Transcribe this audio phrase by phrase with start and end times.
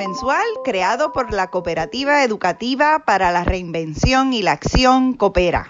[0.00, 5.68] mensual creado por la Cooperativa Educativa para la Reinvención y la Acción Coopera.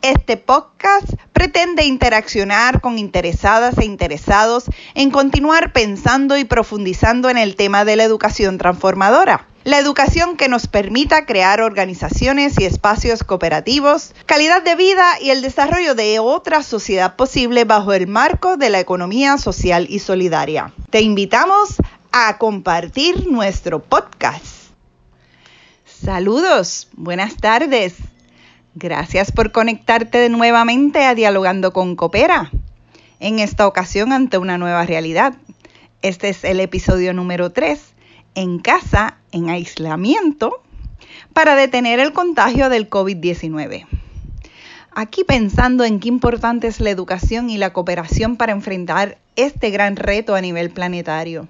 [0.00, 7.54] Este podcast pretende interaccionar con interesadas e interesados en continuar pensando y profundizando en el
[7.54, 9.46] tema de la educación transformadora.
[9.64, 15.42] La educación que nos permita crear organizaciones y espacios cooperativos, calidad de vida y el
[15.42, 20.72] desarrollo de otra sociedad posible bajo el marco de la economía social y solidaria.
[20.90, 21.76] Te invitamos
[22.12, 24.44] a compartir nuestro podcast.
[25.86, 27.96] Saludos, buenas tardes.
[28.74, 32.50] Gracias por conectarte nuevamente a Dialogando con Coopera.
[33.18, 35.34] En esta ocasión ante una nueva realidad.
[36.02, 37.80] Este es el episodio número 3,
[38.34, 40.62] en casa, en aislamiento,
[41.32, 43.86] para detener el contagio del COVID-19.
[44.94, 49.96] Aquí pensando en qué importante es la educación y la cooperación para enfrentar este gran
[49.96, 51.48] reto a nivel planetario.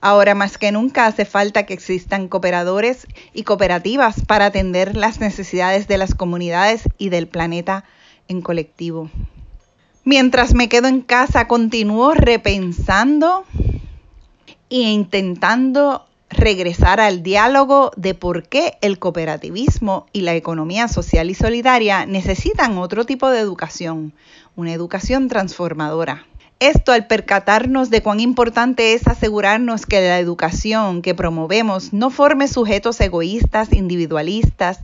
[0.00, 5.88] Ahora más que nunca hace falta que existan cooperadores y cooperativas para atender las necesidades
[5.88, 7.84] de las comunidades y del planeta
[8.28, 9.10] en colectivo.
[10.04, 13.44] Mientras me quedo en casa, continúo repensando
[14.70, 21.34] e intentando regresar al diálogo de por qué el cooperativismo y la economía social y
[21.34, 24.14] solidaria necesitan otro tipo de educación,
[24.56, 26.24] una educación transformadora.
[26.60, 32.48] Esto al percatarnos de cuán importante es asegurarnos que la educación que promovemos no forme
[32.48, 34.80] sujetos egoístas, individualistas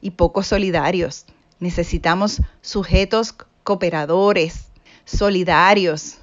[0.00, 1.26] y poco solidarios.
[1.60, 4.66] Necesitamos sujetos cooperadores,
[5.04, 6.18] solidarios,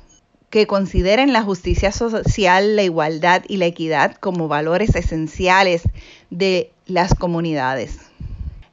[0.50, 5.84] que consideren la justicia social, la igualdad y la equidad como valores esenciales
[6.30, 8.13] de las comunidades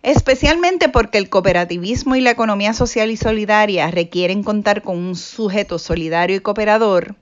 [0.02, 5.78] especialmente porque el cooperativismo y la economía social y solidaria requieren contar con un sujeto
[5.78, 7.16] solidario y cooperador,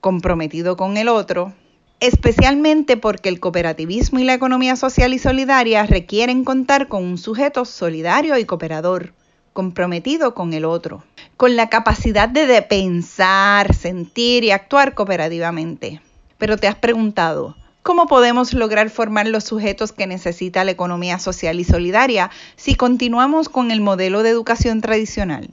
[0.00, 1.52] comprometido con el otro,
[2.00, 7.64] especialmente porque el cooperativismo y la economía social y solidaria requieren contar con un sujeto
[7.64, 9.12] solidario y cooperador,
[9.52, 11.04] comprometido con el otro,
[11.36, 16.00] con la capacidad de pensar, sentir y actuar cooperativamente.
[16.38, 17.56] Pero te has preguntado,
[17.86, 23.48] ¿Cómo podemos lograr formar los sujetos que necesita la economía social y solidaria si continuamos
[23.48, 25.50] con el modelo de educación tradicional?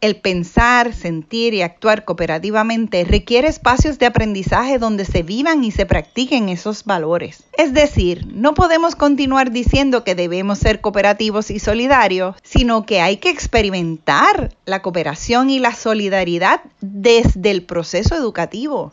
[0.00, 5.84] El pensar, sentir y actuar cooperativamente requiere espacios de aprendizaje donde se vivan y se
[5.84, 7.42] practiquen esos valores.
[7.54, 13.16] Es decir, no podemos continuar diciendo que debemos ser cooperativos y solidarios, sino que hay
[13.16, 18.92] que experimentar la cooperación y la solidaridad desde el proceso educativo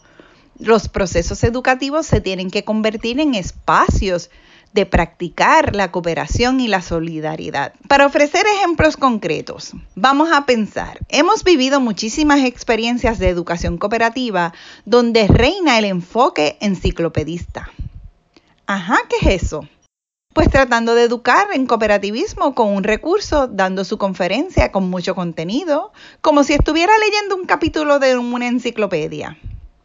[0.59, 4.29] los procesos educativos se tienen que convertir en espacios
[4.73, 7.73] de practicar la cooperación y la solidaridad.
[7.87, 15.27] Para ofrecer ejemplos concretos, vamos a pensar, hemos vivido muchísimas experiencias de educación cooperativa donde
[15.27, 17.71] reina el enfoque enciclopedista.
[18.67, 19.65] Ajá, ¿qué es eso?
[20.33, 25.93] Pues tratando de educar en cooperativismo con un recurso, dando su conferencia con mucho contenido,
[26.19, 29.37] como si estuviera leyendo un capítulo de una enciclopedia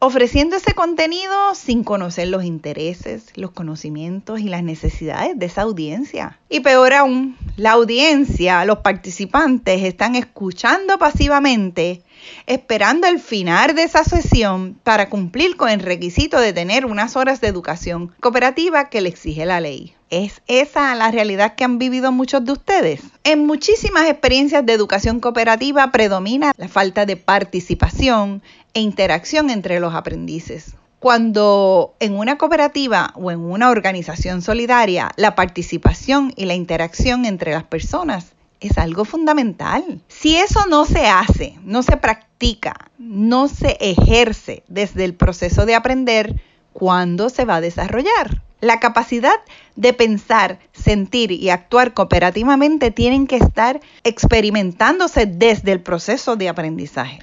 [0.03, 6.39] ofreciendo ese contenido sin conocer los intereses, los conocimientos y las necesidades de esa audiencia.
[6.49, 12.03] Y peor aún, la audiencia, los participantes están escuchando pasivamente,
[12.47, 17.43] esperando el final de esa sesión para cumplir con el requisito de tener unas horas
[17.43, 19.95] de educación cooperativa que le exige la ley.
[20.11, 23.01] ¿Es esa la realidad que han vivido muchos de ustedes?
[23.23, 28.43] En muchísimas experiencias de educación cooperativa predomina la falta de participación
[28.75, 30.75] e interacción entre los aprendices.
[30.99, 37.53] Cuando en una cooperativa o en una organización solidaria la participación y la interacción entre
[37.53, 40.01] las personas es algo fundamental.
[40.09, 45.77] Si eso no se hace, no se practica, no se ejerce desde el proceso de
[45.77, 48.43] aprender, ¿cuándo se va a desarrollar?
[48.61, 49.37] La capacidad
[49.77, 57.21] de pensar, sentir y actuar cooperativamente tienen que estar experimentándose desde el proceso de aprendizaje.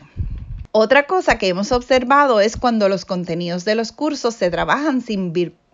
[0.72, 5.34] Otra cosa que hemos observado es cuando los contenidos de los cursos se trabajan sin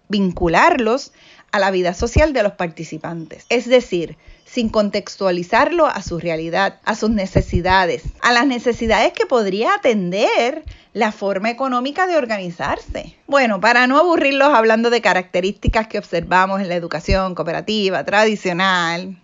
[0.10, 1.12] vincularlos
[1.52, 3.46] a la vida social de los participantes.
[3.50, 4.18] Es decir,
[4.54, 10.64] sin contextualizarlo a su realidad, a sus necesidades, a las necesidades que podría atender
[10.94, 13.18] la forma económica de organizarse.
[13.26, 19.18] Bueno, para no aburrirlos hablando de características que observamos en la educación cooperativa tradicional,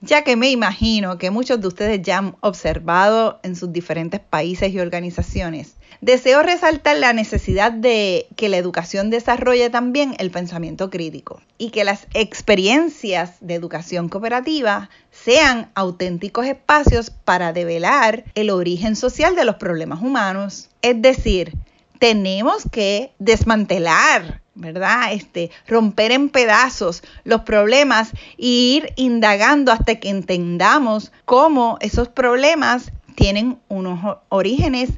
[0.00, 4.72] ya que me imagino que muchos de ustedes ya han observado en sus diferentes países
[4.72, 5.76] y organizaciones.
[6.00, 11.84] Deseo resaltar la necesidad de que la educación desarrolle también el pensamiento crítico y que
[11.84, 19.56] las experiencias de educación cooperativa sean auténticos espacios para develar el origen social de los
[19.56, 20.68] problemas humanos.
[20.82, 21.54] Es decir,
[21.98, 25.12] tenemos que desmantelar ¿verdad?
[25.12, 32.92] Este, romper en pedazos los problemas e ir indagando hasta que entendamos cómo esos problemas
[33.14, 34.90] tienen unos orígenes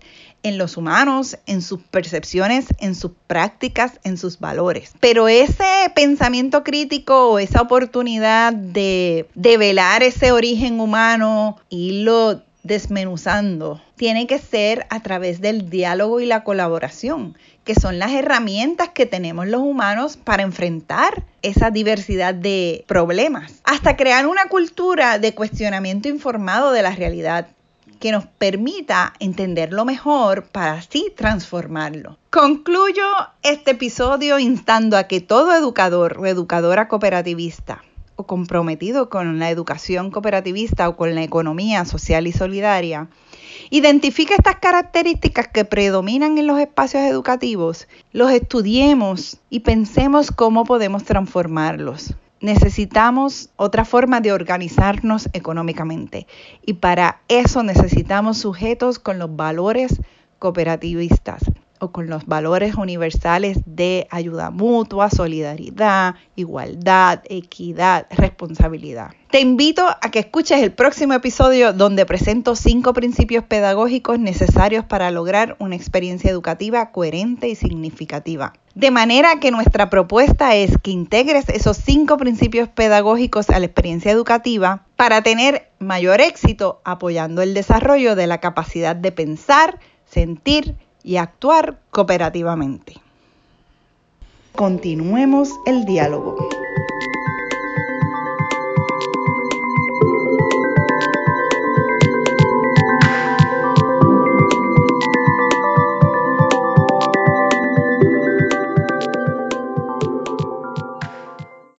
[0.43, 4.93] en los humanos, en sus percepciones, en sus prácticas, en sus valores.
[5.01, 14.27] Pero ese pensamiento crítico o esa oportunidad de develar ese origen humano, irlo desmenuzando, tiene
[14.27, 19.47] que ser a través del diálogo y la colaboración, que son las herramientas que tenemos
[19.47, 26.73] los humanos para enfrentar esa diversidad de problemas, hasta crear una cultura de cuestionamiento informado
[26.73, 27.49] de la realidad
[28.01, 32.19] que nos permita entenderlo mejor para así transformarlo.
[32.31, 33.05] Concluyo
[33.43, 37.83] este episodio instando a que todo educador o educadora cooperativista
[38.17, 43.09] o comprometido con la educación cooperativista o con la economía social y solidaria,
[43.71, 51.05] identifique estas características que predominan en los espacios educativos, los estudiemos y pensemos cómo podemos
[51.05, 52.15] transformarlos.
[52.41, 56.27] Necesitamos otra forma de organizarnos económicamente
[56.65, 60.01] y para eso necesitamos sujetos con los valores
[60.39, 61.43] cooperativistas
[61.81, 69.11] o con los valores universales de ayuda mutua, solidaridad, igualdad, equidad, responsabilidad.
[69.31, 75.11] Te invito a que escuches el próximo episodio donde presento cinco principios pedagógicos necesarios para
[75.11, 78.53] lograr una experiencia educativa coherente y significativa.
[78.75, 84.13] De manera que nuestra propuesta es que integres esos cinco principios pedagógicos a la experiencia
[84.13, 90.77] educativa para tener mayor éxito apoyando el desarrollo de la capacidad de pensar, sentir,
[91.07, 92.97] y actuar cooperativamente.
[94.57, 96.37] Continuemos el diálogo.